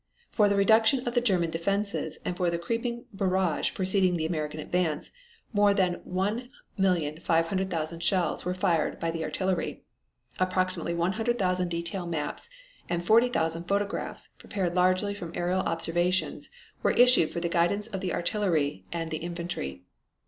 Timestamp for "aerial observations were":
15.35-16.89